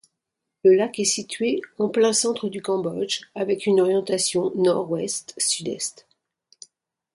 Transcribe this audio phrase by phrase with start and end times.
[0.63, 6.07] Le lac est situé en plein centre du Cambodge, avec une orientation nord-ouest sud-est.